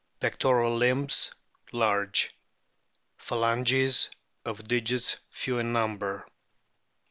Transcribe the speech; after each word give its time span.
Pectoral 0.19 0.75
limbs 0.77 1.31
large; 1.71 2.35
phalanges 3.17 4.09
of 4.43 4.67
digits 4.67 5.17
few 5.29 5.59
in 5.59 5.71
number. 5.73 6.25